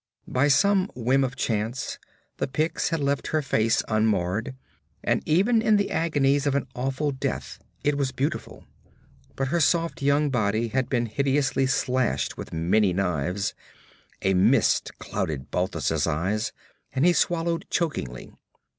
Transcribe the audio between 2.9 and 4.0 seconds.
left her face